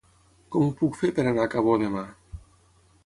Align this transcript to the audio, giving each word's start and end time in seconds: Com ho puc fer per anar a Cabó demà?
Com 0.55 0.63
ho 0.67 0.71
puc 0.79 0.97
fer 1.01 1.11
per 1.19 1.27
anar 1.33 1.45
a 1.49 1.53
Cabó 1.57 1.77
demà? 1.85 2.03